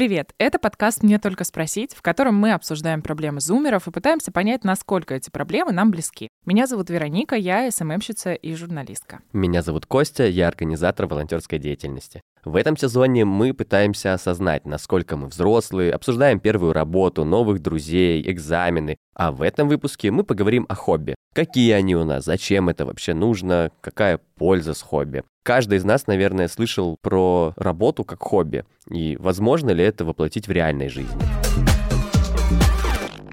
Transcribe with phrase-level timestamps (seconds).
[0.00, 0.32] Привет!
[0.38, 5.14] Это подкаст «Мне только спросить», в котором мы обсуждаем проблемы зумеров и пытаемся понять, насколько
[5.14, 6.30] эти проблемы нам близки.
[6.46, 9.20] Меня зовут Вероника, я СММщица и журналистка.
[9.34, 12.22] Меня зовут Костя, я организатор волонтерской деятельности.
[12.44, 18.96] В этом сезоне мы пытаемся осознать, насколько мы взрослые, обсуждаем первую работу, новых друзей, экзамены.
[19.14, 21.14] А в этом выпуске мы поговорим о хобби.
[21.34, 25.22] Какие они у нас, зачем это вообще нужно, какая польза с хобби.
[25.42, 28.64] Каждый из нас, наверное, слышал про работу как хобби.
[28.88, 31.20] И возможно ли это воплотить в реальной жизни?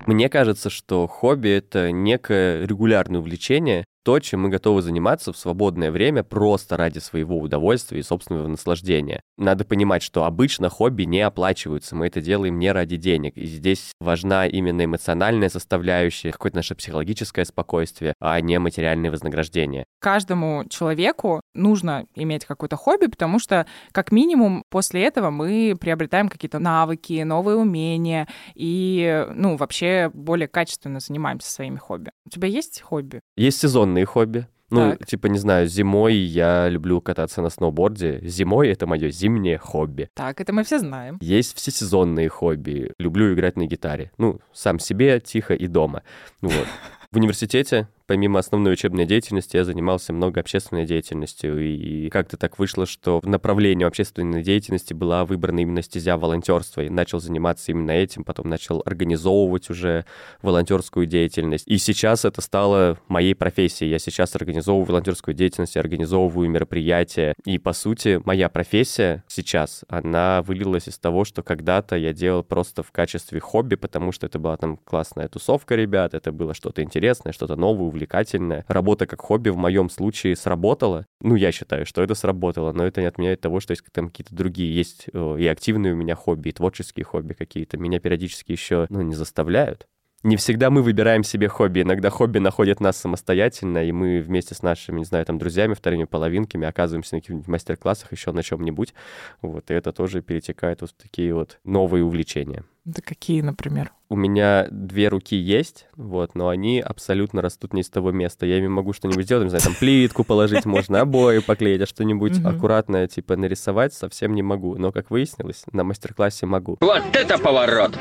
[0.05, 5.91] Мне кажется, что хобби— это некое регулярное увлечение, то, чем мы готовы заниматься в свободное
[5.91, 9.21] время просто ради своего удовольствия и собственного наслаждения.
[9.37, 13.35] Надо понимать, что обычно хобби не оплачиваются, мы это делаем не ради денег.
[13.35, 19.83] И здесь важна именно эмоциональная составляющая, какое-то наше психологическое спокойствие, а не материальное вознаграждение.
[19.99, 26.59] Каждому человеку нужно иметь какое-то хобби, потому что, как минимум, после этого мы приобретаем какие-то
[26.59, 32.09] навыки, новые умения и, ну, вообще более качественно занимаемся своими хобби.
[32.25, 33.19] У тебя есть хобби?
[33.35, 34.47] Есть сезонные сезонные хобби.
[34.69, 35.05] Ну, Так.
[35.05, 38.19] типа, не знаю, зимой я люблю кататься на сноуборде.
[38.23, 40.09] Зимой это мое зимнее хобби.
[40.13, 41.17] Так, это мы все знаем.
[41.21, 42.91] Есть всесезонные хобби.
[42.99, 44.11] Люблю играть на гитаре.
[44.17, 46.01] Ну, сам себе, тихо и дома.
[46.41, 46.67] Вот.
[47.11, 51.59] В университете, помимо основной учебной деятельности, я занимался много общественной деятельностью.
[51.59, 56.81] И как-то так вышло, что направлением общественной деятельности была выбрана именно стезя волонтерства.
[56.81, 60.05] И начал заниматься именно этим, потом начал организовывать уже
[60.41, 61.67] волонтерскую деятельность.
[61.67, 63.91] И сейчас это стало моей профессией.
[63.91, 67.35] Я сейчас организовываю волонтерскую деятельность, организовываю мероприятия.
[67.45, 72.83] И, по сути, моя профессия сейчас, она вылилась из того, что когда-то я делал просто
[72.83, 77.33] в качестве хобби, потому что это была там классная тусовка ребят, это было что-то интересное,
[77.33, 78.63] что-то новое, увлекательное.
[78.67, 81.05] Работа как хобби в моем случае сработала.
[81.21, 84.35] Ну, я считаю, что это сработало, но это не отменяет того, что есть там какие-то
[84.35, 84.73] другие.
[84.73, 87.77] Есть э, и активные у меня хобби, и творческие хобби какие-то.
[87.77, 89.87] Меня периодически еще, ну, не заставляют.
[90.27, 91.83] Не всегда мы выбираем себе хобби.
[91.83, 96.03] Иногда хобби находят нас самостоятельно, и мы вместе с нашими, не знаю, там, друзьями, вторыми
[96.03, 98.93] половинками оказываемся на каких-нибудь мастер-классах, еще на чем-нибудь.
[99.41, 102.65] Вот, и это тоже перетекает вот в такие вот новые увлечения.
[102.83, 103.93] Да какие, например?
[104.09, 108.45] У меня две руки есть, вот, но они абсолютно растут не из того места.
[108.45, 112.43] Я ими могу что-нибудь сделать, не знаю, там плитку положить можно, обои поклеить, а что-нибудь
[112.43, 114.75] аккуратное, типа, нарисовать совсем не могу.
[114.75, 116.75] Но, как выяснилось, на мастер-классе могу.
[116.81, 117.97] Вот это поворот!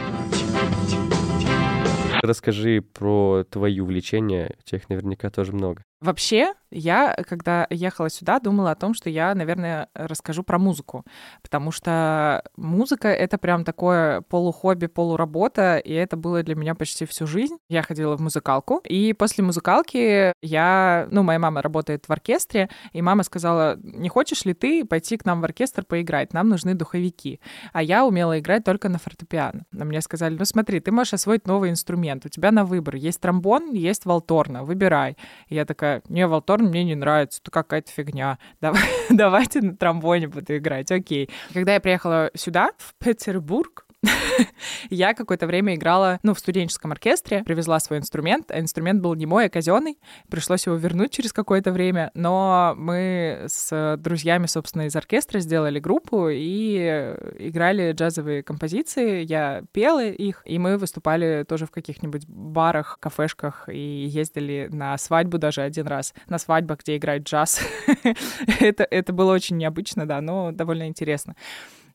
[2.23, 5.83] Расскажи про твои увлечения, их наверняка тоже много.
[6.01, 11.05] Вообще, я, когда ехала сюда, думала о том, что я, наверное, расскажу про музыку,
[11.43, 17.27] потому что музыка— это прям такое полухобби, полуработа, и это было для меня почти всю
[17.27, 17.57] жизнь.
[17.69, 21.09] Я ходила в музыкалку, и после музыкалки я...
[21.11, 25.25] Ну, моя мама работает в оркестре, и мама сказала, не хочешь ли ты пойти к
[25.25, 26.33] нам в оркестр поиграть?
[26.33, 27.41] Нам нужны духовики.
[27.73, 29.65] А я умела играть только на фортепиано.
[29.73, 32.97] Но мне сказали, ну смотри, ты можешь освоить новый инструмент, у тебя на выбор.
[32.97, 35.17] Есть тромбон, есть валторна, выбирай.
[35.49, 36.27] И я такая, не,
[36.67, 38.39] мне не нравится, это какая-то фигня.
[38.61, 41.31] Давай, давайте на тромбоне буду играть, окей.
[41.53, 43.86] Когда я приехала сюда, в Петербург,
[44.91, 49.27] я какое-то время играла, ну, в студенческом оркестре, привезла свой инструмент, а инструмент был не
[49.27, 49.99] мой, а казенный.
[50.31, 56.29] Пришлось его вернуть через какое-то время, но мы с друзьями, собственно, из оркестра сделали группу
[56.29, 63.69] и играли джазовые композиции, я пела их, и мы выступали тоже в каких-нибудь барах, кафешках
[63.69, 67.61] и ездили на свадьбу даже один раз, на свадьбах, где играет джаз.
[68.61, 71.37] это, это было очень необычно, да, но довольно интересно.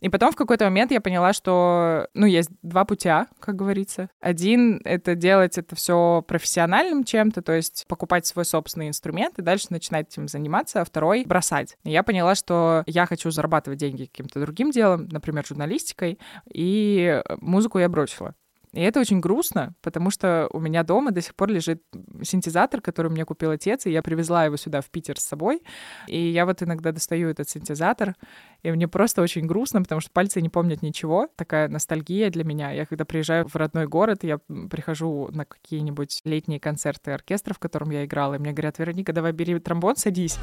[0.02, 4.10] И потом в какой-то момент я поняла, что, ну, есть два путя, как говорится.
[4.20, 9.68] Один— это делать это все профессиональным чем-то, то есть покупать свой собственный инструмент и дальше
[9.70, 11.78] начинать этим заниматься, а второй— бросать.
[11.84, 16.20] И я поняла, что я хочу зарабатывать деньги каким-то другим делом, например, журналистикой,
[16.52, 18.34] и музыку я бросила.
[18.74, 21.84] И это очень грустно, потому что у меня дома до сих пор лежит
[22.24, 25.62] синтезатор, который мне купил отец, и я привезла его сюда, в Питер, с собой.
[26.08, 28.16] И я вот иногда достаю этот синтезатор,
[28.64, 31.28] и мне просто очень грустно, потому что пальцы не помнят ничего.
[31.36, 32.72] Такая ностальгия для меня.
[32.72, 34.38] Я когда приезжаю в родной город, я
[34.70, 39.34] прихожу на какие-нибудь летние концерты оркестра, в котором я играла, и мне говорят, Вероника, давай
[39.34, 40.40] бери тромбон, садись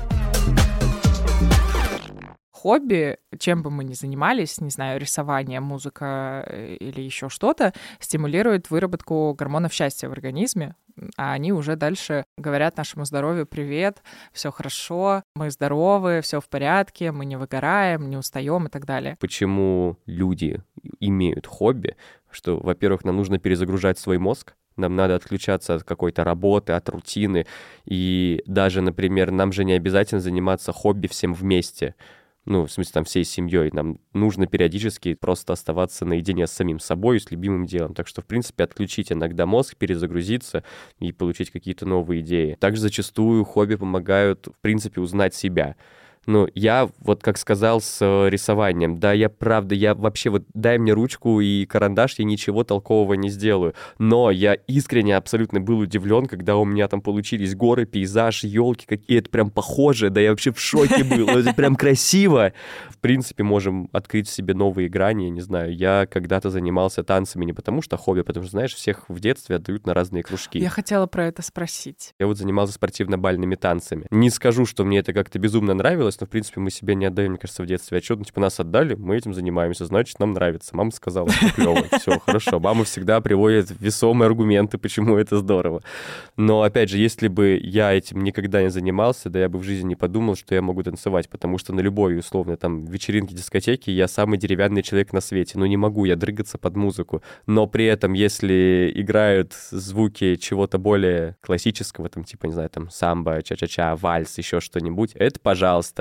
[2.58, 8.70] хобби, чем бы мы ни занимались, не знаю, рисование, музыка э, или еще что-то, стимулирует
[8.70, 10.74] выработку гормонов счастья в организме,
[11.16, 14.02] а они уже дальше говорят нашему здоровью привет,
[14.32, 19.16] все хорошо, мы здоровы, все в порядке, мы не выгораем, не устаем и так далее.
[19.20, 20.60] Почему люди
[20.98, 21.96] имеют хобби?
[22.30, 27.46] Что, во-первых, нам нужно перезагружать свой мозг, нам надо отключаться от какой-то работы, от рутины.
[27.84, 31.94] И даже, например, нам же не обязательно заниматься хобби всем вместе.
[32.48, 33.70] Ну, в смысле, там, всей семьей.
[33.72, 37.94] Нам нужно периодически просто оставаться наедине с самим собой, с любимым делом.
[37.94, 40.64] Так что, в принципе, отключить иногда мозг, перезагрузиться
[40.98, 42.56] и получить какие-то новые идеи.
[42.58, 45.76] Также зачастую хобби помогают, в принципе, узнать себя.
[46.28, 50.76] Ну, я вот как сказал с э, рисованием, да, я правда, я вообще вот дай
[50.76, 53.72] мне ручку и карандаш, я ничего толкового не сделаю.
[53.98, 59.30] Но я искренне абсолютно был удивлен, когда у меня там получились горы, пейзаж, елки какие-то
[59.30, 62.52] прям похожие, да я вообще в шоке был, это прям красиво.
[62.90, 65.74] В принципе, можем открыть в себе новые грани, я не знаю.
[65.74, 69.56] Я когда-то занимался танцами не потому что хобби, а потому что, знаешь, всех в детстве
[69.56, 70.58] отдают на разные кружки.
[70.58, 72.12] Я хотела про это спросить.
[72.18, 74.06] Я вот занимался спортивно-бальными танцами.
[74.10, 77.30] Не скажу, что мне это как-то безумно нравилось, но, в принципе, мы себе не отдаем,
[77.30, 78.18] мне кажется, в детстве отчет.
[78.18, 80.76] Ну, типа, нас отдали, мы этим занимаемся, значит, нам нравится.
[80.76, 82.60] Мама сказала, что клево, все, хорошо.
[82.60, 85.82] Мама всегда приводит весомые аргументы, почему это здорово.
[86.36, 89.88] Но, опять же, если бы я этим никогда не занимался, да я бы в жизни
[89.88, 94.08] не подумал, что я могу танцевать, потому что на любой, условно, там, вечеринке, дискотеке я
[94.08, 95.58] самый деревянный человек на свете.
[95.58, 97.22] Ну, не могу я дрыгаться под музыку.
[97.46, 103.42] Но при этом, если играют звуки чего-то более классического, там, типа, не знаю, там, самбо,
[103.42, 105.97] ча-ча-ча, вальс, еще что-нибудь, это пожалуйста.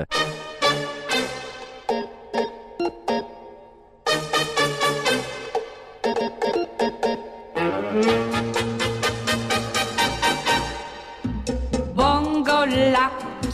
[11.93, 13.09] Bongo la,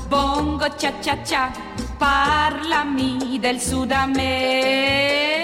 [0.10, 1.52] bongo cha cha cha,
[1.98, 5.43] parlami del Sud America.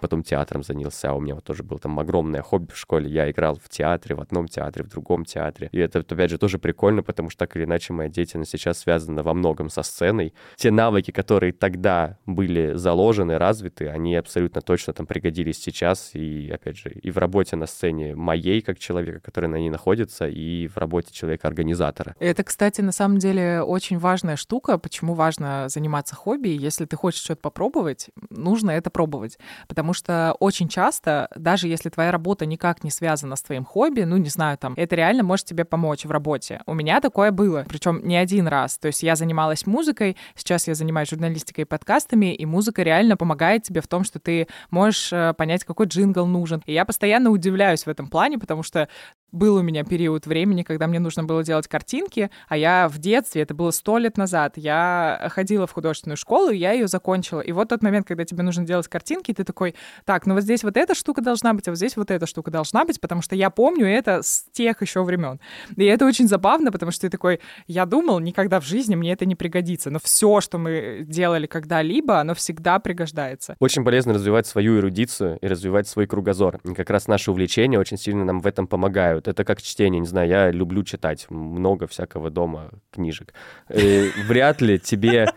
[0.00, 1.12] Потом театром занялся.
[1.14, 3.10] У меня вот тоже было там огромное хобби в школе.
[3.10, 5.68] Я играл в театре, в одном театре, в другом театре.
[5.72, 9.22] И это, опять же, тоже прикольно, потому что так или иначе моя деятельность сейчас связана
[9.22, 10.34] во многом со сценой.
[10.56, 16.10] Те навыки, которые тогда были заложены, развиты, они абсолютно точно там пригодились сейчас.
[16.14, 20.28] И, опять же, и в работе на сцене моей, как человека, который на ней находится,
[20.28, 22.14] и в работе человека-организатора.
[22.18, 24.78] Это, кстати, на самом деле очень важная штука.
[24.78, 26.48] Почему важно заниматься хобби?
[26.48, 29.38] Если ты хочешь что-то попробовать, нужно это пробовать.
[29.68, 34.16] Потому что очень часто, даже если твоя работа никак не связана с твоим хобби, ну,
[34.16, 36.62] не знаю, там, это реально может тебе помочь в работе.
[36.66, 38.78] У меня такое было, причем не один раз.
[38.78, 43.62] То есть я занималась музыкой, сейчас я занимаюсь журналистикой и подкастами, и музыка реально помогает
[43.62, 46.62] тебе в том, что ты можешь э, понять, какой джингл нужен.
[46.66, 48.88] И я постоянно удивляюсь в этом плане, потому что
[49.32, 53.42] был у меня период времени, когда мне нужно было делать картинки, а я в детстве,
[53.42, 57.40] это было сто лет назад, я ходила в художественную школу, и я ее закончила.
[57.40, 59.74] И вот тот момент, когда тебе нужно делать картинки, ты такой,
[60.04, 62.50] так, ну вот здесь вот эта штука должна быть, а вот здесь вот эта штука
[62.50, 65.40] должна быть, потому что я помню это с тех еще времен.
[65.76, 69.26] И это очень забавно, потому что ты такой, я думал, никогда в жизни мне это
[69.26, 73.56] не пригодится, но все, что мы делали когда-либо, оно всегда пригождается.
[73.60, 76.60] Очень полезно развивать свою эрудицию и развивать свой кругозор.
[76.64, 79.15] И как раз наши увлечения очень сильно нам в этом помогают.
[79.24, 83.32] Это как чтение, не знаю, я люблю читать много всякого дома книжек.
[83.72, 85.28] И вряд ли тебе,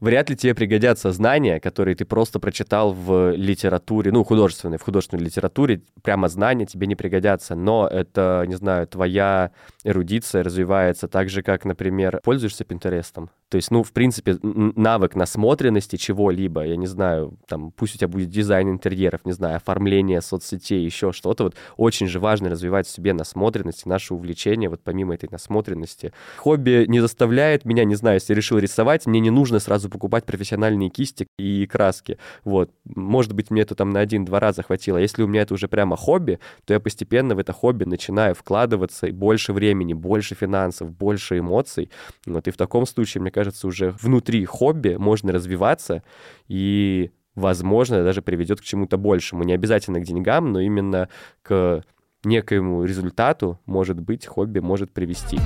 [0.00, 5.24] вряд ли тебе пригодятся знания, которые ты просто прочитал в литературе, ну, художественной, в художественной
[5.24, 9.50] литературе, прямо знания тебе не пригодятся, но это, не знаю, твоя
[9.84, 13.30] эрудиция развивается так же, как, например, пользуешься Пинтерестом.
[13.48, 18.08] То есть, ну, в принципе, навык насмотренности чего-либо, я не знаю, там, пусть у тебя
[18.08, 22.90] будет дизайн интерьеров, не знаю, оформление соцсетей, еще что-то, вот очень же важно развивать в
[22.90, 26.12] себе насмотренность, наше увлечение, вот помимо этой насмотренности.
[26.36, 30.90] Хобби не заставляет меня, не знаю, если решил рисовать, мне не нужно сразу покупать профессиональные
[30.90, 32.70] кисти и краски, вот.
[32.84, 34.98] Может быть, мне это там на один-два раза хватило.
[34.98, 39.06] Если у меня это уже прямо хобби, то я постепенно в это хобби начинаю вкладываться
[39.06, 41.90] и больше времени, больше финансов, больше эмоций.
[42.26, 46.02] Вот, и в таком случае, мне кажется, уже внутри хобби можно развиваться
[46.48, 49.44] и возможно, даже приведет к чему-то большему.
[49.44, 51.08] Не обязательно к деньгам, но именно
[51.42, 51.82] к
[52.24, 55.38] некоему результату, может быть, хобби может привести.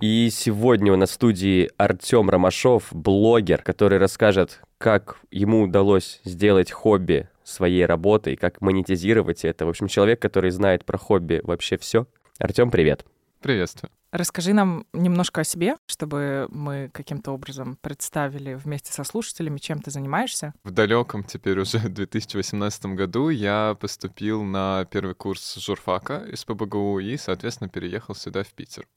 [0.00, 6.70] И сегодня у нас в студии Артем Ромашов, блогер, который расскажет, как ему удалось сделать
[6.70, 9.66] хобби своей работой, как монетизировать это.
[9.66, 12.06] В общем, человек, который знает про хобби вообще все.
[12.38, 13.04] Артем, привет.
[13.42, 13.90] Приветствую.
[14.12, 19.92] Расскажи нам немножко о себе, чтобы мы каким-то образом представили вместе со слушателями, чем ты
[19.92, 20.52] занимаешься.
[20.64, 27.16] В далеком теперь уже 2018 году я поступил на первый курс журфака из ПБГУ и,
[27.16, 28.88] соответственно, переехал сюда, в Питер,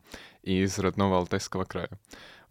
[0.41, 1.89] из родного Алтайского края.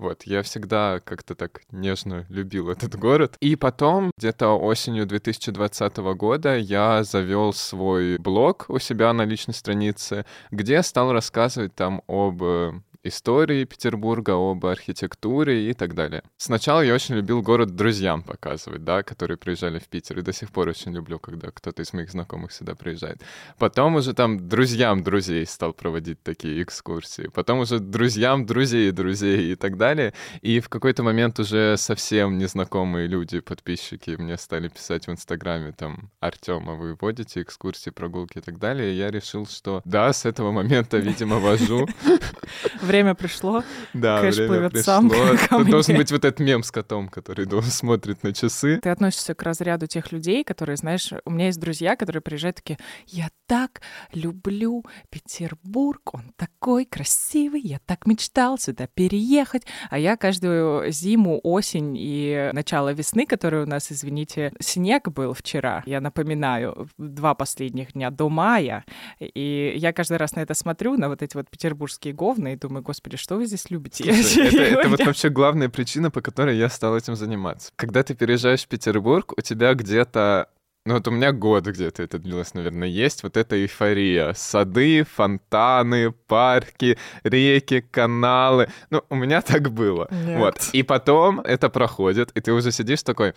[0.03, 3.37] Вот, я всегда как-то так нежно любил этот город.
[3.39, 10.27] И потом, где-то осенью 2020 года, я завел свой блог у себя на личной странице,
[10.51, 12.73] где стал рассказывать там об э,
[13.05, 16.23] истории Петербурга, об архитектуре и так далее.
[16.37, 20.51] Сначала я очень любил город друзьям показывать, да, которые приезжали в Питер, и до сих
[20.51, 23.23] пор очень люблю, когда кто-то из моих знакомых сюда приезжает.
[23.59, 27.29] Потом уже там друзьям друзей стал проводить такие экскурсии.
[27.35, 30.15] Потом уже друзьям друзей друзей и так далее.
[30.41, 36.11] И в какой-то момент уже совсем незнакомые люди, подписчики мне стали писать в Инстаграме, там,
[36.21, 38.93] Артема, вы водите экскурсии, прогулки и так далее.
[38.93, 41.89] И я решил, что да, с этого момента, видимо, вожу.
[42.93, 43.65] Время пришло.
[43.95, 44.85] Да, Кэш время плывет пришло.
[44.85, 45.11] сам
[45.49, 45.71] ко мне.
[45.71, 48.79] должен быть вот этот мем с котом, который дол- смотрит на часы.
[48.83, 52.79] Ты относишься к разряду тех людей, которые, знаешь, у меня есть друзья, которые приезжают такие,
[53.07, 53.81] я так
[54.13, 59.63] люблю Петербург, он такой красивый, я так мечтал сюда переехать.
[59.91, 65.83] А я каждую зиму, осень и начало весны, который у нас, извините, снег был вчера,
[65.87, 68.85] я напоминаю, два последних дня до мая,
[69.19, 72.82] и я каждый раз на это смотрю, на вот эти вот петербургские говны, и думаю,
[72.83, 74.05] господи, что вы здесь любите?
[74.05, 77.73] Слушай, это, это вот вообще главная причина, по которой я стал этим заниматься.
[77.77, 80.49] Когда ты переезжаешь в Петербург, у тебя где-то
[80.85, 84.33] ну вот у меня год где-то это длилось, наверное, есть вот эта эйфория.
[84.35, 88.69] Сады, фонтаны, парки, реки, каналы.
[88.91, 90.09] Ну, у меня так было.
[90.11, 90.39] Нет.
[90.39, 90.71] Вот.
[90.73, 93.35] И потом это проходит, и ты уже сидишь такой,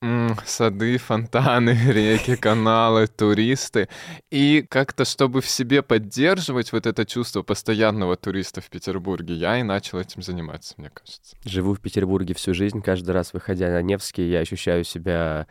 [0.00, 3.88] «М, сады, фонтаны, реки, каналы, туристы.
[4.30, 9.62] И как-то, чтобы в себе поддерживать вот это чувство постоянного туриста в Петербурге, я и
[9.62, 11.36] начал этим заниматься, мне кажется.
[11.44, 15.48] Живу в Петербурге всю жизнь, каждый раз, выходя на Невский, я ощущаю себя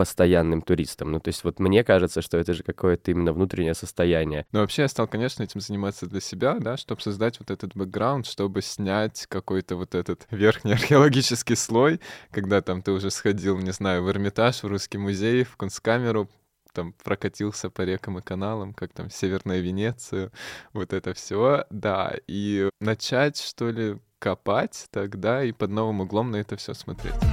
[0.00, 1.12] постоянным туристом.
[1.12, 4.46] Ну, то есть вот мне кажется, что это же какое-то именно внутреннее состояние.
[4.50, 8.24] Но вообще я стал, конечно, этим заниматься для себя, да, чтобы создать вот этот бэкграунд,
[8.24, 14.02] чтобы снять какой-то вот этот верхний археологический слой, когда там ты уже сходил, не знаю,
[14.02, 16.30] в Эрмитаж, в Русский музей, в Кунсткамеру,
[16.72, 20.32] там прокатился по рекам и каналам, как там Северная Венеция,
[20.72, 26.36] вот это все, да, и начать, что ли, копать тогда и под новым углом на
[26.36, 27.29] это все смотреть.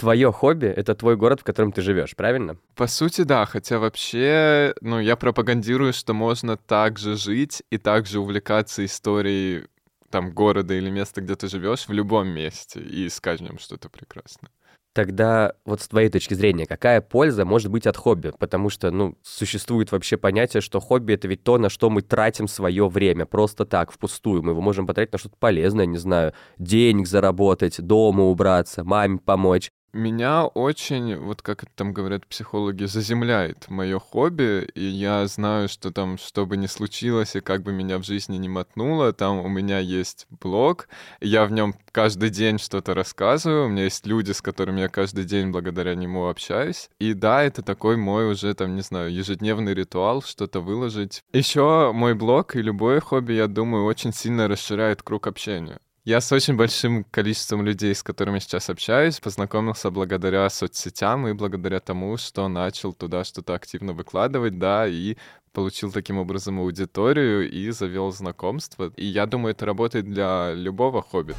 [0.00, 2.56] Твое хобби— это твой город, в котором ты живешь, правильно?
[2.74, 8.82] По сути, да, хотя вообще, ну, я пропагандирую, что можно также жить и также увлекаться
[8.82, 9.66] историей
[10.08, 13.90] там города или места, где ты живешь, в любом месте и искать в нем что-то
[13.90, 14.50] прекрасное.
[14.94, 18.32] Тогда вот с твоей точки зрения, какая польза может быть от хобби?
[18.38, 22.48] Потому что, ну, существует вообще понятие, что хобби— это ведь то, на что мы тратим
[22.48, 24.42] свое время, просто так, впустую.
[24.42, 29.70] Мы его можем потратить на что-то полезное, не знаю, денег заработать, дома убраться, маме помочь.
[29.92, 36.16] Меня очень, вот как там говорят психологи, заземляет мое хобби, и я знаю, что там,
[36.16, 39.80] что бы ни случилось, и как бы меня в жизни не мотнуло, там у меня
[39.80, 40.88] есть блог,
[41.20, 45.24] я в нем каждый день что-то рассказываю, у меня есть люди, с которыми я каждый
[45.24, 50.22] день благодаря нему общаюсь, и да, это такой мой уже, там, не знаю, ежедневный ритуал,
[50.22, 51.24] что-то выложить.
[51.32, 55.80] Еще мой блог и любое хобби, я думаю, очень сильно расширяет круг общения.
[56.10, 61.78] Я с очень большим количеством людей, с которыми сейчас общаюсь, познакомился благодаря соцсетям и благодаря
[61.78, 65.16] тому, что начал туда что-то активно выкладывать, да, и
[65.52, 68.92] получил таким образом аудиторию и завел знакомство.
[68.96, 71.36] И я думаю, это работает для любого хобби.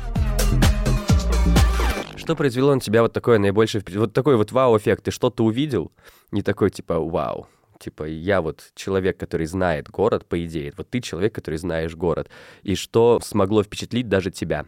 [2.15, 3.83] Что произвело на тебя вот такое наибольшее...
[3.95, 5.03] Вот такой вот вау-эффект?
[5.03, 5.91] Ты что-то увидел?
[6.31, 7.45] Не такой типа вау.
[7.81, 10.71] Типа я вот человек, который знает город, по идее.
[10.77, 12.29] Вот ты человек, который знаешь город.
[12.61, 14.65] И что смогло впечатлить даже тебя?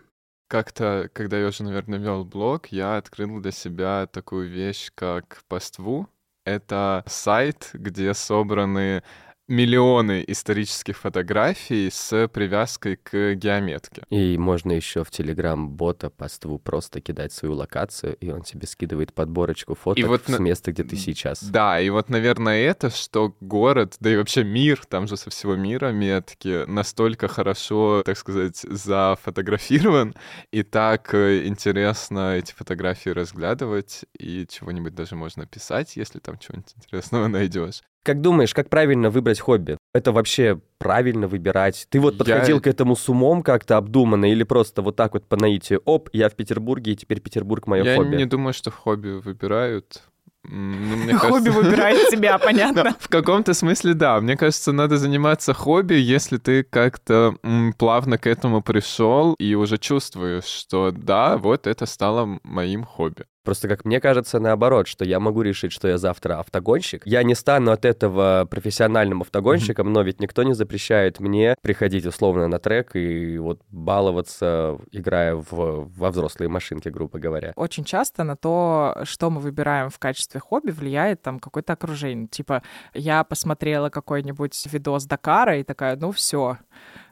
[0.48, 6.10] Как-то, когда я уже, наверное, вел блог, я открыл для себя такую вещь, как Паству.
[6.44, 9.04] Это сайт, где собраны
[9.48, 14.04] миллионы исторических фотографий с привязкой к геометке.
[14.10, 19.14] И можно еще в Телеграм-бота по ству просто кидать свою локацию, и он тебе скидывает
[19.14, 21.44] подборочку фоток вот с на- места, где ты сейчас.
[21.44, 25.56] Да, и вот, наверное, это, что город, да и вообще мир, там же со всего
[25.56, 30.16] мира метки, настолько хорошо, так сказать, зафотографирован,
[30.52, 36.74] и так э, интересно эти фотографии разглядывать, и чего-нибудь даже можно писать, если там чего-нибудь
[36.78, 37.82] интересного найдешь.
[38.04, 39.78] Как думаешь, как правильно выбрать хобби?
[39.94, 41.88] Это вообще правильно выбирать?
[41.90, 45.26] Ты вот Я- подходил к этому с умом как-то обдуманно или просто вот так вот
[45.26, 45.82] по наитию?
[45.86, 48.16] Оп, я в Петербурге, и теперь Петербург мое Я хобби.
[48.18, 50.02] не думаю, что хобби выбирают.
[50.46, 52.84] Ну, мне Хобби кажется- выбирает себя, понятно.
[52.84, 54.20] Да, в каком-то смысле, да.
[54.20, 59.78] Мне кажется, надо заниматься хобби, если ты как-то м, плавно к этому пришел и уже
[59.78, 63.24] чувствуешь, что да, вот это стало моим хобби.
[63.44, 67.02] Просто, как мне кажется, наоборот, что я могу решить, что я завтра автогонщик.
[67.06, 72.48] Я не стану от этого профессиональным автогонщиком, но ведь никто не запрещает мне приходить условно
[72.48, 77.54] на трек и вот баловаться, играя в, во взрослые машинки, грубо говоря.
[77.56, 82.28] Очень часто на то, что мы выбираем в качестве хобби, влияет там какое-то окружение.
[82.28, 86.58] Типа, я посмотрела какой-нибудь видос Дакара и такая, ну все,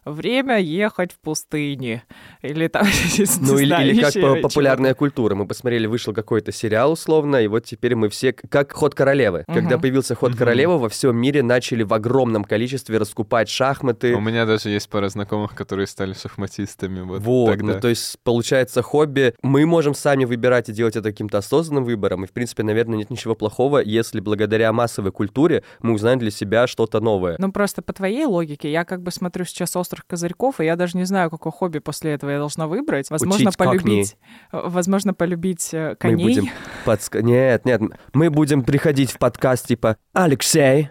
[0.06, 2.04] время ехать в пустыне.
[2.42, 2.86] Или там,
[3.18, 5.36] не Ну или, знаю, или как популярная культура.
[5.36, 9.44] Мы посмотрели, вышел какой-то сериал условно, и вот теперь мы все как ход королевы.
[9.48, 9.82] Когда Мгм.
[9.82, 10.38] появился ход Мгм.
[10.40, 14.16] королевы, во всем мире начали в огромном количестве раскупать шахматы.
[14.16, 17.02] У меня даже есть пара знакомых, которые стали шахматистами.
[17.02, 17.74] Вот, Вот, тогда.
[17.76, 19.34] ну то есть получается хобби.
[19.42, 22.24] Мы можем сами выбирать и делать это каким-то осознанным выбором.
[22.24, 26.68] И в принципе, наверное, нет ничего плохого, если благодаря массовой культуре мы узнаем для себя
[26.68, 27.36] что-то новое.
[27.38, 30.98] Ну, просто по твоей логике, я как бы смотрю сейчас «Острых козырьков», и я даже
[30.98, 33.10] не знаю, какое хобби после этого я должна выбрать.
[33.10, 34.18] Возможно, Учить полюбить,
[34.52, 36.16] возможно, полюбить э, коней.
[36.16, 36.50] Мы будем
[36.86, 37.82] подска- Нет, нет,
[38.14, 40.90] мы будем приходить в подкаст типа «Алексей,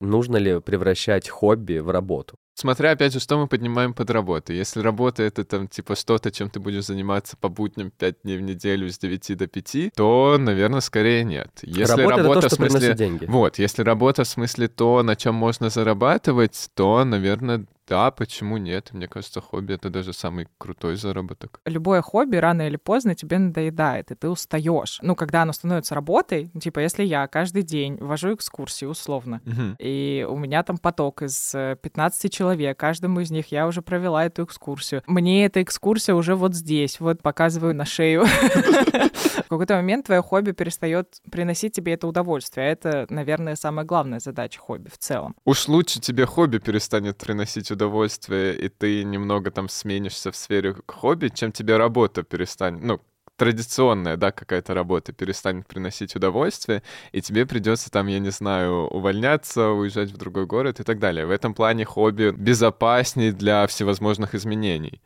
[0.00, 4.54] нужно ли превращать хобби в работу?» Смотря, опять же, что мы поднимаем под работу.
[4.54, 8.40] Если работа— это там, типа, что-то, чем ты будешь заниматься по будням 5 дней в
[8.40, 11.50] неделю с 9 до 5, то, наверное, скорее нет.
[11.60, 12.94] Если Работа— это то, в смысле...
[12.94, 13.26] деньги.
[13.26, 18.90] Вот, если работа в смысле то, на чем можно зарабатывать, то, наверное, да, почему нет?
[18.92, 21.60] Мне кажется, хобби— это даже самый крутой заработок.
[21.64, 24.98] Любое хобби рано или поздно тебе надоедает, и ты устаешь.
[25.02, 29.76] Ну, когда оно становится работой, ну, типа, если я каждый день вожу экскурсии условно, Мгм.
[29.78, 34.24] и у меня там поток из э, 15 человек, каждому из них я уже провела
[34.24, 35.02] эту экскурсию.
[35.06, 38.24] Мне эта экскурсия уже вот здесь, вот показываю на шею.
[39.46, 42.66] В какой-то момент твое хобби перестает приносить тебе это удовольствие.
[42.66, 45.36] А Это, наверное, самая главная задача хобби в целом.
[45.44, 51.28] Уж лучше тебе хобби перестанет приносить удовольствие, и ты немного там сменишься в сфере хобби,
[51.28, 53.00] чем тебе работа перестанет, ну,
[53.36, 59.68] традиционная, да, какая-то работа перестанет приносить удовольствие, и тебе придется там, я не знаю, увольняться,
[59.68, 61.26] уезжать в другой город и так далее.
[61.26, 65.00] В этом плане хобби безопаснее для всевозможных изменений.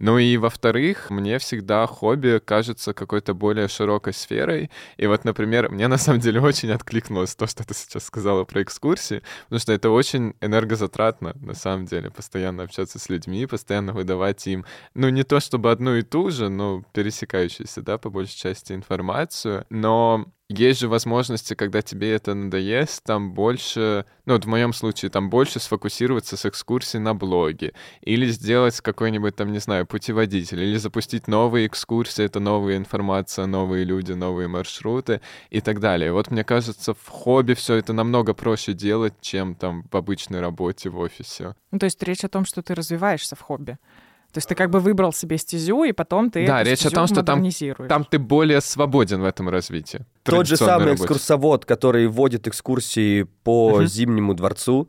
[0.00, 4.70] Ну и во-вторых, мне всегда хобби кажется какой-то более широкой сферой.
[4.96, 8.62] И вот, например, мне на самом деле очень откликнулось то, что ты сейчас сказала про
[8.62, 14.46] экскурсии, потому что это очень энергозатратно, на самом деле, постоянно общаться с людьми, постоянно выдавать
[14.46, 14.64] им,
[14.94, 19.66] ну, не то чтобы одну и ту же, но пересекающуюся, да, по большей части информацию,
[19.68, 25.10] но есть же возможности, когда тебе это надоест, там больше, ну вот в моем случае,
[25.10, 30.76] там больше сфокусироваться с экскурсии на блоге, или сделать какой-нибудь там, не знаю, путеводитель, или
[30.76, 35.20] запустить новые экскурсии, это новая информация, новые люди, новые маршруты
[35.50, 36.12] и так далее.
[36.12, 40.90] Вот мне кажется, в хобби все это намного проще делать, чем там в обычной работе
[40.90, 41.54] в офисе.
[41.70, 43.78] Ну, то есть речь о том, что ты развиваешься в хобби.
[44.32, 46.90] То есть ты как бы выбрал себе стезю, и потом ты Да, эту речь о
[46.90, 47.44] том, что там-.
[47.88, 50.06] Там ты более свободен в этом развитии.
[50.22, 51.02] Тот же самый работе.
[51.04, 53.86] экскурсовод, который водит экскурсии по Мгм.
[53.86, 54.88] Зимнему дворцу,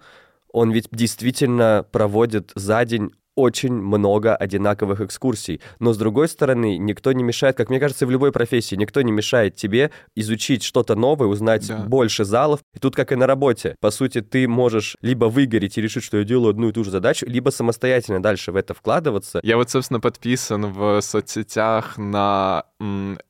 [0.54, 5.60] он ведь действительно проводит за день очень много одинаковых экскурсий.
[5.80, 9.12] Но, с другой стороны, никто не мешает, как мне кажется, в любой профессии, никто не
[9.12, 11.78] мешает тебе изучить что-то новое, узнать Да.
[11.80, 12.60] больше залов.
[12.76, 13.76] И тут как и на работе.
[13.82, 16.92] По сути, ты можешь либо выгореть и решить, что я делаю одну и ту же
[16.92, 19.40] задачу, либо самостоятельно дальше в это вкладываться.
[19.44, 22.66] Я вот, собственно, подписан в соцсетях на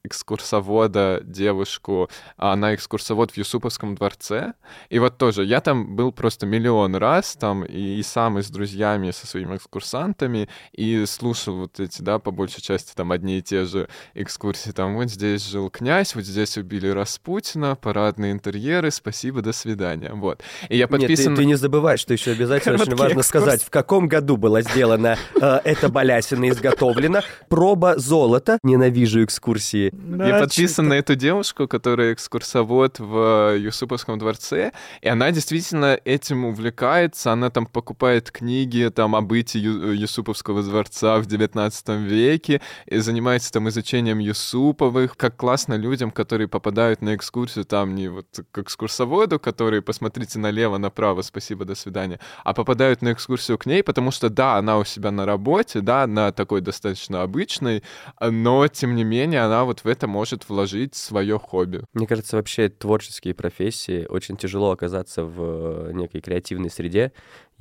[0.03, 4.53] экскурсовода девушку, она экскурсовод в Юсуповском дворце.
[4.89, 8.49] И вот тоже, я там был просто миллион раз, там и, и сам, и с
[8.49, 13.39] друзьями, и со своими экскурсантами, и слушал вот эти, да, по большей части там одни
[13.39, 14.71] и те же экскурсии.
[14.71, 20.11] Там вот здесь жил князь, вот здесь убили Распутина, парадные интерьеры, спасибо, до свидания.
[20.13, 20.41] Вот.
[20.69, 21.35] И я Нет, ты, подписан...
[21.35, 23.27] ты не забывай, что еще обязательно очень важно экскурс.
[23.27, 27.21] сказать, в каком году была сделана э, эта балясина изготовлена.
[27.49, 28.57] Проба золота.
[28.63, 29.40] Ненавижу экскурсии.
[30.27, 37.31] Я подписан на эту девушку, которая экскурсовод в Юсуповском дворце, и она действительно этим увлекается,
[37.31, 43.51] она там покупает книги там о бытии Ю- Юсуповского дворца в 19 веке, и занимается
[43.51, 49.39] там изучением Юсуповых, как классно людям, которые попадают на экскурсию там не вот к экскурсоводу,
[49.39, 54.29] которые посмотрите налево, направо, спасибо, до свидания, а попадают на экскурсию к ней, потому что
[54.29, 57.83] да, она у себя на работе, да, она такой достаточно обычной,
[58.19, 61.83] но тем не менее она вот в это может вложить свое хобби.
[61.93, 67.11] Мне кажется, вообще творческие профессии очень тяжело оказаться в э, некой креативной среде,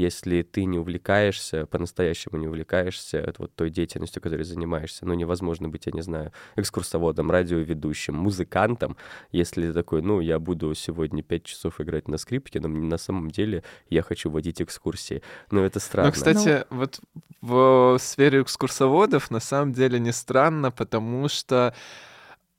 [0.00, 5.04] если ты не увлекаешься, по-настоящему не увлекаешься вот той деятельностью, которой занимаешься.
[5.04, 8.96] Ну, невозможно быть, я не знаю, экскурсоводом, радиоведущим, музыкантом,
[9.30, 13.30] если ты такой, ну, я буду сегодня пять часов играть на скрипке, но на самом
[13.30, 15.22] деле я хочу водить экскурсии.
[15.50, 16.08] Ну, это странно.
[16.08, 17.00] Но, кстати, вот
[17.40, 21.70] в сфере экскурсоводов на самом деле не странно, потому что uh,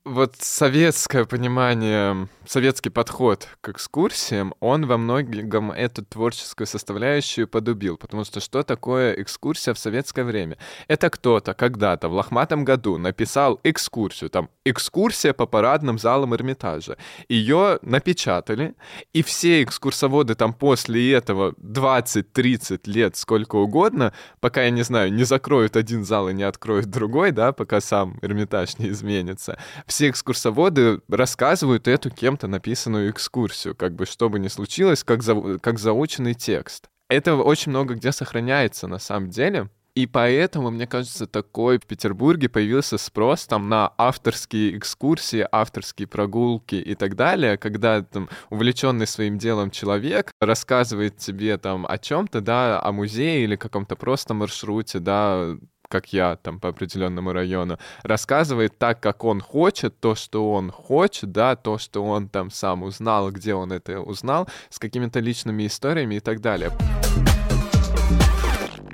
[0.04, 7.98] вот советское понимание, советский подход к экскурсиям, он во многом эту творческую составляющую подубил.
[7.98, 10.58] Потому что что такое экскурсия в советское время?
[10.88, 16.98] Это кто-то когда-то в лохматом году написал экскурсию, там, экскурсия по парадным залам Эрмитажа.
[17.30, 18.76] Ее напечатали,
[19.14, 25.26] и все экскурсоводы там после этого 20-30 лет, сколько угодно, пока, я не знаю, не
[25.26, 29.60] закроют один зал и не откроют другой, да, пока сам Эрмитаж не изменится,
[29.92, 35.60] все экскурсоводы рассказывают эту кем-то написанную экскурсию, как бы что бы ни случилось, как, за,
[35.60, 36.90] как заученный текст.
[37.10, 39.70] Это очень много где сохраняется на самом деле.
[39.94, 46.76] И поэтому, мне кажется, такой в Петербурге появился спрос там на авторские экскурсии, авторские прогулки
[46.76, 52.82] и так далее, когда там увлеченный своим делом человек рассказывает тебе там о чем-то, да,
[52.82, 55.58] о музее или каком-то просто маршруте, да,
[55.92, 61.32] как я там по определенному району, рассказывает так, как он хочет, то, что он хочет,
[61.32, 66.16] да, то, что он там сам узнал, где он это узнал, с какими-то личными историями
[66.16, 66.72] и так далее.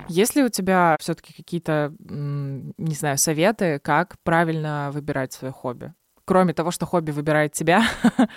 [0.08, 5.92] Есть ли у тебя все-таки какие-то, не знаю, советы, как правильно выбирать свое хобби?
[6.24, 7.86] Кроме того, что хобби выбирает тебя.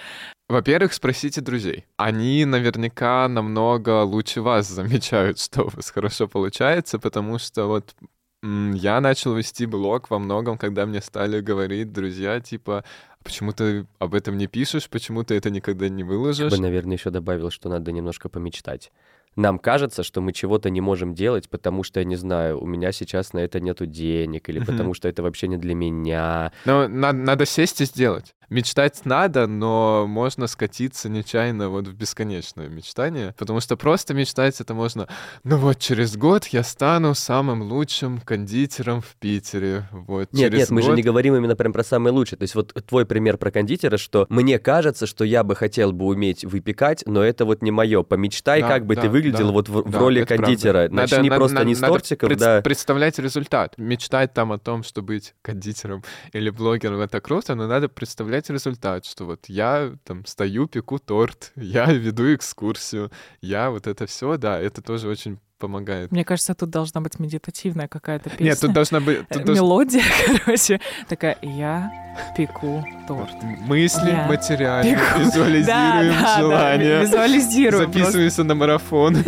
[0.50, 1.86] Во-первых, спросите друзей.
[1.98, 7.96] Они наверняка намного лучше вас замечают, что у вас хорошо получается, потому что вот
[8.44, 12.84] я начал вести блог во многом, когда мне стали говорить друзья, типа,
[13.20, 16.52] «А почему ты об этом не пишешь, почему ты это никогда не выложишь.
[16.52, 18.92] Я бы, наверное, еще добавил, что надо немножко помечтать.
[19.36, 22.92] Нам кажется, что мы чего-то не можем делать, потому что, я не знаю, у меня
[22.92, 26.52] сейчас на это нету денег, или потому что это вообще не для меня.
[26.66, 32.68] Но надо, надо сесть и сделать мечтать надо, но можно скатиться нечаянно вот в бесконечное
[32.68, 35.08] мечтание, потому что просто мечтать это можно,
[35.44, 39.88] ну вот через год я стану самым лучшим кондитером в Питере.
[39.92, 40.90] Вот, нет, через нет, мы год...
[40.90, 42.38] же не говорим именно прям про самый лучший.
[42.38, 46.06] То есть вот твой пример про кондитера, что мне кажется, что я бы хотел бы
[46.06, 48.04] уметь выпекать, но это вот не мое.
[48.04, 50.74] Помечтай, Да, как бы да, ты выглядел да, вот в, в да, роли это кондитера.
[50.88, 50.96] правда.
[50.96, 52.62] Начни Надо- просто надо- не с надо тортиков, пред- да.
[52.62, 53.78] Представлять результат.
[53.78, 56.04] Мечтать там о том, что быть кондитером
[56.34, 61.52] или блогером, это круто, но надо представлять результат, что вот я там стою, пеку торт,
[61.56, 66.12] я веду экскурсию, я вот это все, да, это тоже очень помогает.
[66.12, 68.44] Мне кажется, тут должна быть медитативная какая-то песня.
[68.46, 70.04] Нет, тут должна быть Э, тут должна- Мелодия,
[70.46, 71.92] короче, такая «Я
[72.36, 73.32] пеку торт».
[73.44, 75.20] мысли Я материально, пеку.
[75.20, 77.84] визуализируем Да, да, да, желание, визуализируем.
[77.92, 78.00] просто.
[78.00, 79.16] записываемся на марафон.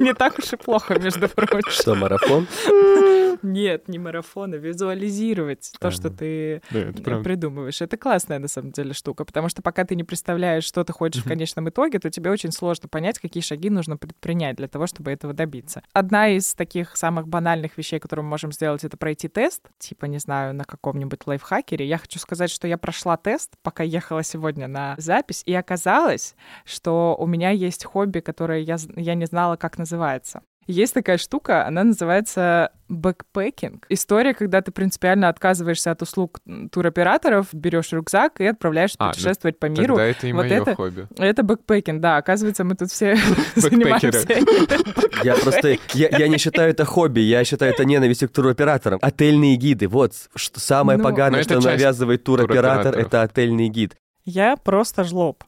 [0.00, 1.70] Не так уж и плохо, между прочим.
[1.70, 2.46] Что, марафон?
[3.42, 6.62] Нет, не марафон, а визуализировать то, что ты
[7.02, 7.24] правда.
[7.24, 7.80] придумываешь.
[7.80, 11.22] Это классная, на самом деле, штука, потому что пока ты не представляешь, что ты хочешь
[11.24, 15.10] в конечном итоге, то тебе очень сложно понять, какие шаги нужно предпринять для того, чтобы
[15.10, 15.82] этого добиться.
[15.92, 20.18] Одна из таких самых банальных вещей, которую мы можем сделать, это пройти тест, типа, не
[20.18, 21.86] знаю, на каком-нибудь лайфхакере.
[21.86, 27.16] Я хочу сказать, что я прошла тест, пока ехала сегодня на запись, и оказалось, что
[27.18, 30.42] у меня есть хобби, которое я, з- я не знала, как называется.
[30.68, 33.84] Есть такая штука, она называется backpacking.
[33.88, 36.38] История, когда ты принципиально отказываешься от услуг
[36.70, 39.96] туроператоров, берешь рюкзак и отправляешься А, ну, путешествовать по миру.
[39.96, 41.08] Тогда это и Вот мое это- хобби.
[41.18, 42.16] Это backpacking, да.
[42.16, 43.16] Оказывается, мы тут все
[43.56, 44.24] занимаемся.
[45.24, 49.00] Я просто, я, я не считаю это хобби, я считаю это ненавистью к туроператорам.
[49.02, 53.96] Отельные гиды, вот, что самое Ну, поганое, что навязывает туроператор, это отельный гид.
[54.24, 55.42] Я просто жлоб.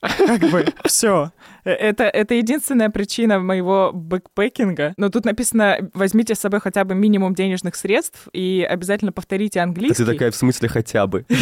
[0.00, 1.30] Как бы, все.
[1.64, 4.94] Это, это единственная причина моего backpacking а.
[4.96, 10.04] Но тут написано, возьмите с собой хотя бы минимум денежных средств и обязательно повторите английский.
[10.04, 11.26] ты такая, в смысле, хотя бы.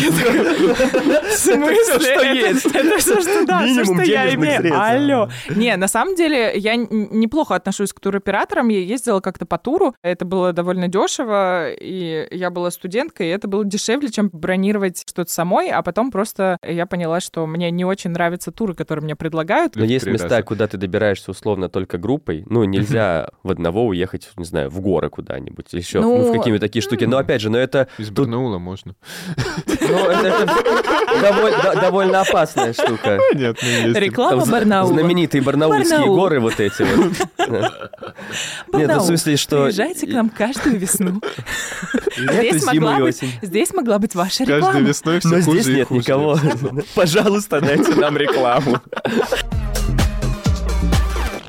[1.29, 2.01] В смысле?
[2.01, 2.67] что есть.
[2.67, 4.75] Это все, что да, все, что я имею.
[4.75, 5.29] Алло.
[5.51, 8.69] Не, на самом деле, я неплохо отношусь к туроператорам.
[8.69, 9.95] Я ездила как-то по туру.
[10.03, 15.31] Это было довольно дешево, и я была студенткой, и это было дешевле, чем бронировать что-то
[15.31, 18.11] самой, а потом просто я поняла, что мне не очень
[18.49, 19.77] нравятся туры, которые мне предлагают.
[19.77, 22.45] Но есть места, куда ты добираешься условно только группой.
[22.47, 25.73] Ну, нельзя в одного уехать, не знаю, в горы куда-нибудь.
[25.73, 27.05] Еще ну, Ну, в какие-то такие штуки.
[27.05, 28.95] Но опять же, но это, Из Барнаула можно.
[29.67, 30.49] ну, это-
[31.81, 33.19] довольно опасная штука.
[33.35, 33.99] Нет, ну есть.
[33.99, 34.93] Реклама Барнаула.
[34.93, 36.17] Знаменитые барнаульские Барнаул.
[36.17, 37.13] горы вот эти вот.
[38.73, 39.65] Нет, ну в смысле, что...
[39.65, 41.21] Приезжайте к нам каждую весну.
[42.17, 43.23] Здесь могла быть-.
[43.43, 44.81] Здесь могла быть ваша Каждой реклама.
[44.81, 46.39] весной все Но здесь нет никого.
[46.95, 48.38] Пожалуйста, дайте нам рекламу.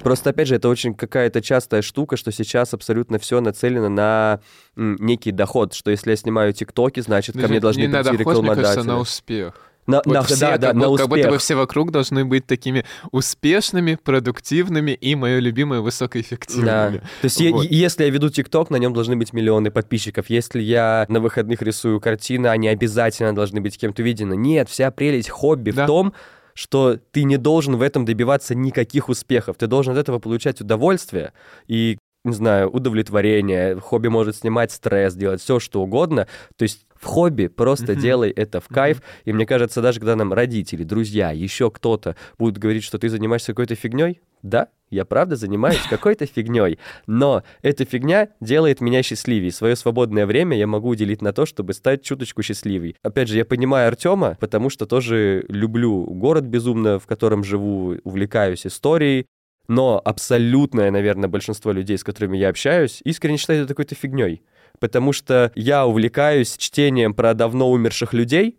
[0.04, 4.40] Просто, опять же, это очень какая-то частая штука, что сейчас абсолютно все нацелено на
[4.78, 8.92] некий доход, что если я снимаю тиктоки, значит, ко мне должны прийти кажется, на рекламодатели.
[8.92, 9.54] успех.
[9.88, 11.42] На, Вот на- все, да, да, как, на бу- как будто бы успех.
[11.42, 15.84] все вокруг должны быть такими успешными, продуктивными и, мое любимое, Да.
[15.84, 17.00] высокоэффективными.
[17.00, 17.64] То есть, Вот.
[17.64, 20.30] е- если я веду ТикТок, на нем должны быть миллионы подписчиков.
[20.30, 24.36] Если я на выходных рисую картины, они обязательно должны быть кем-то увидены.
[24.36, 25.84] Нет, вся прелесть хобби Да.
[25.86, 26.14] в том,
[26.60, 29.56] что ты не должен в этом добиваться никаких успехов.
[29.56, 31.32] Ты должен от этого получать удовольствие
[31.68, 31.98] и,
[32.30, 33.80] не знаю, удовлетворение.
[33.80, 36.28] Хобби может снимать стресс, делать все, что угодно.
[36.58, 38.02] То есть в хобби просто Мгм.
[38.02, 39.02] делай это в кайф.
[39.26, 43.54] И мне кажется, даже когда нам родители, друзья, еще кто-то будут говорить, что ты занимаешься
[43.54, 49.52] какой-то фигней, да, я правда занимаюсь какой-то фигней, но эта фигня делает меня счастливее.
[49.52, 52.96] Свое свободное время я могу уделить на то, чтобы стать чуточку счастливей.
[53.02, 58.66] Опять же, я понимаю Артема, потому что тоже люблю город безумно, в котором живу, увлекаюсь
[58.66, 59.26] историей,
[59.70, 64.42] но абсолютное, наверное, большинство людей, с которыми я общаюсь, искренне считают это какой-то фигней.
[64.80, 68.58] Потому что я увлекаюсь чтением про давно умерших людей,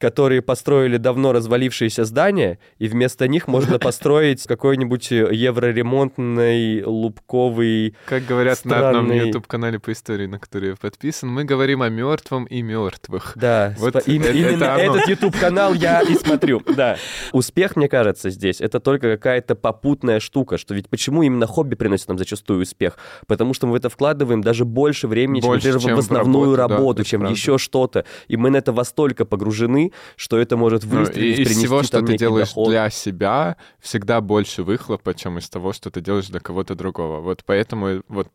[0.00, 7.94] которые построили давно развалившиеся здания, и вместо них можно построить какой-нибудь евроремонтный лубковый...
[8.06, 9.26] Как говорят на одном Странный.
[9.26, 13.32] YouTube-канале по истории, на который я подписан, мы говорим о мертвом и мертвых.
[13.36, 14.96] Да, Вот спа- им- это- именно это оно.
[14.96, 16.96] этот YouTube-канал я и смотрю, да.
[17.32, 22.08] Успех, мне кажется, здесь, это только какая-то попутная штука, что ведь почему именно хобби приносит
[22.08, 22.96] нам зачастую успех?
[23.26, 26.00] Потому что мы в это вкладываем даже больше времени, чем, Больше, например, чем в в
[26.00, 27.36] основную работу, да, работу, это чем правда.
[27.36, 28.04] еще что-то.
[28.28, 31.82] И мы на это настолько погружены, что это может Ну, выстрелить, и из принести всего,
[31.82, 32.68] что ты делаешь доход.
[32.68, 37.20] для себя, всегда больше выхлопа, чем из того, что ты делаешь для кого-то другого.
[37.20, 38.28] Вот поэтому вот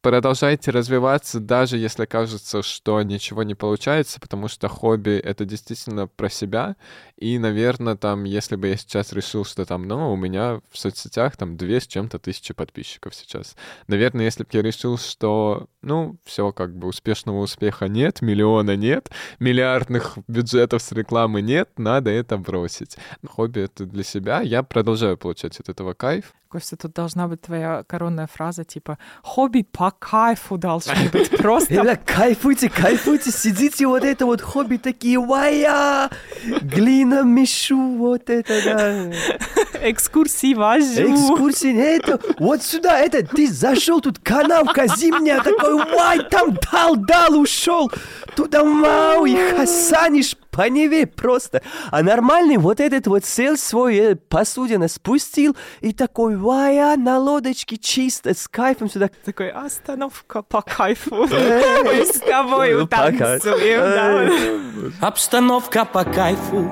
[0.00, 6.28] продолжайте развиваться, даже если кажется, что ничего не получается, потому что хобби— это действительно про
[6.28, 6.76] себя.
[7.16, 11.36] И, наверное, там, если бы я сейчас решил, что там, ну, у меня в соцсетях
[11.36, 13.56] там две с чем-то тысячи подписчиков сейчас.
[13.86, 19.10] Наверное, если бы я решил, что, ну, все как бы успешного успеха нет, миллиона нет,
[19.38, 22.96] миллиардных бюджетов с рекламы нет, надо это бросить.
[23.26, 24.40] Хобби— это для себя.
[24.40, 26.32] Я продолжаю получать от этого кайф.
[26.50, 31.74] Костя, тут должна быть твоя коронная фраза, типа «Хобби по кайфу должны быть просто.
[31.74, 36.10] Ребята, кайфуйте, кайфуйте, сидите, вот это вот хобби такие, вая,
[36.44, 39.88] глина мешу, вот это, да.
[39.88, 41.14] экскурсии вожу».
[41.14, 47.90] Экскурсии, это, вот сюда, это, ты зашел, тут канавка зимняя, такой, вай, там дал-дал, ушел,
[48.36, 51.62] туда, вау, и хасанишь по Неве просто.
[51.90, 57.76] А нормальный вот этот вот сел свой э, посудина, спустил, и такой, вая, на лодочке
[57.76, 59.10] чисто, с кайфом сюда.
[59.24, 61.26] Такой «Остановка по кайфу».
[61.84, 63.38] Мы с тобой пока.
[63.38, 64.92] танцуем.
[65.00, 66.70] Обстановка по кайфу,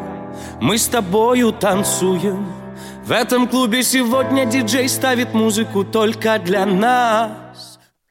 [0.61, 2.47] мы с тобою танцуем.
[3.05, 7.48] В этом клубе сегодня диджей ставит музыку только для нас.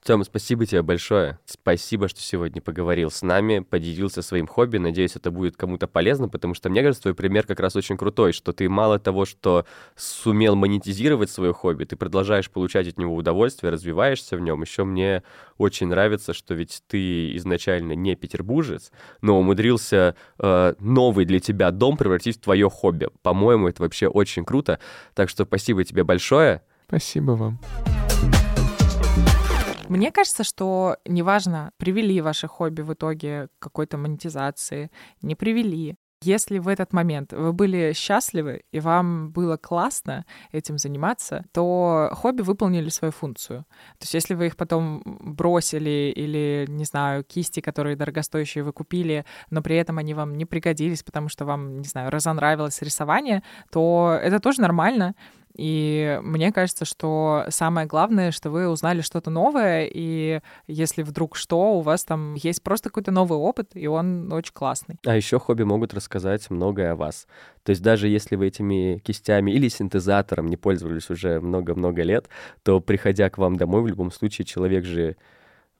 [0.08, 1.38] Тёма, спасибо тебе большое.
[1.43, 4.78] Спасибо, что сегодня поговорил с нами, поделился своим хобби.
[4.78, 8.32] Надеюсь, это будет кому-то полезно, потому что, мне кажется, твой пример как раз очень крутой,
[8.32, 9.65] что ты мало того, что
[9.98, 14.62] сумел монетизировать свое хобби, ты продолжаешь получать от него удовольствие, развиваешься в нем.
[14.62, 15.24] Еще мне
[15.58, 21.98] очень нравится, что ведь ты изначально не петербуржец, но умудрился э, новый для тебя дом
[21.98, 23.10] превратить в твое хобби.
[23.24, 24.80] По-моему, это вообще очень круто.
[25.15, 26.62] Так что спасибо тебе большое.
[26.88, 27.60] Спасибо вам.
[29.89, 35.95] Мне кажется, что неважно, привели ваши хобби в итоге к какой-то монетизации, не привели.
[36.23, 42.41] Если в этот момент вы были счастливы и вам было классно этим заниматься, то хобби
[42.41, 43.65] выполнили свою функцию.
[44.00, 49.26] То есть если вы их потом бросили или, не знаю, кисти, которые дорогостоящие вы купили,
[49.52, 54.17] но при этом они вам не пригодились, потому что вам, не знаю, разонравилось рисование, то
[54.19, 55.13] это тоже нормально.
[55.58, 61.78] И мне кажется, что самое главное, что вы узнали что-то новое, и если вдруг что,
[61.78, 65.00] у вас там есть просто какой-то новый опыт, и он очень классный.
[65.06, 67.28] А еще хобби могут рассказать многое о вас.
[67.63, 72.30] То есть даже если вы этими кистями или синтезатором не пользовались уже много-много лет,
[72.63, 75.17] то приходя к вам домой, в любом случае человек же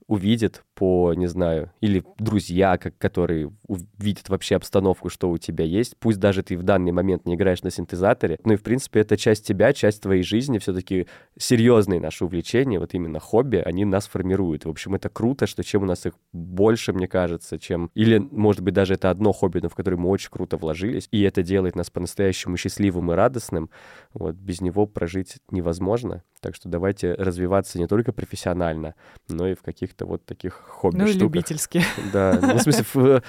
[0.08, 5.96] увидит по, не знаю, или друзья, как, которые увидят вообще обстановку, что у тебя есть.
[5.98, 9.16] Пусть даже ты в данный момент не играешь на синтезаторе, но и, в принципе, это
[9.16, 10.58] часть тебя, часть твоей жизни.
[10.58, 14.64] Все-таки серьезные наши увлечения, вот именно хобби, они нас формируют.
[14.64, 17.90] В общем, это круто, что чем у нас их больше, мне кажется, чем...
[17.94, 21.20] Или, может быть, даже это одно хобби, но в которое мы очень круто вложились, и
[21.22, 23.68] это делает нас по-настоящему счастливым и радостным.
[24.14, 26.22] Вот без него прожить невозможно.
[26.40, 28.94] Так что давайте развиваться не только профессионально,
[29.28, 31.22] но и в каких-то вот таких хобби Ну и штуках.
[31.22, 31.82] любительски.
[32.12, 33.22] Да, ну, в смысле, в-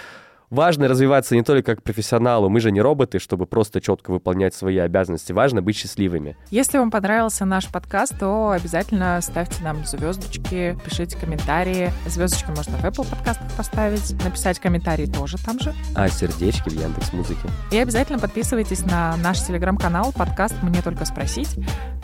[0.49, 4.77] важно развиваться не только как профессионалу, мы же не роботы, чтобы просто четко выполнять свои
[4.77, 5.31] обязанности.
[5.31, 6.35] Важно быть счастливыми.
[6.51, 11.91] Если вам понравился наш подкаст, то обязательно ставьте нам звездочки, пишите комментарии.
[12.07, 15.73] Звездочки можно в Apple подкастах поставить, написать комментарий тоже там же.
[15.95, 17.47] А сердечки в Яндекс Музыке.
[17.71, 21.57] И обязательно подписывайтесь на наш телеграм-канал подкаст «Мне только спросить»,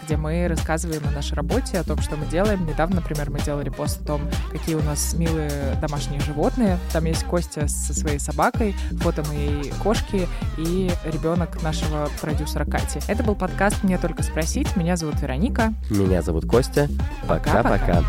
[0.03, 2.65] где мы рассказываем о нашей работе, о том, что мы делаем.
[2.65, 5.49] Недавно, например, мы делали пост о том, какие у нас милые
[5.81, 6.77] домашние животные.
[6.93, 12.99] Там есть Костя со своей собакой, фото моей кошки и ребенок нашего продюсера Кати.
[13.07, 14.75] Это был подкаст «Мне только спросить».
[14.75, 15.73] Меня зовут Вероника.
[15.89, 16.89] Меня зовут Костя.
[17.27, 18.03] Пока-пока.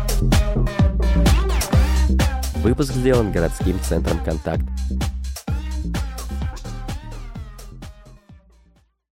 [2.55, 4.63] Выпуск сделан городским центром «Контакт».